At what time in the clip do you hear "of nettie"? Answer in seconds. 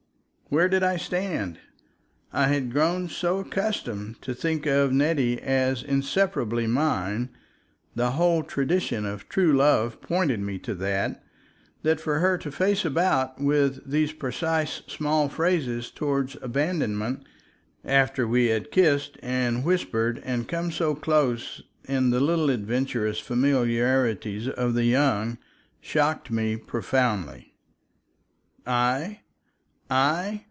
4.65-5.41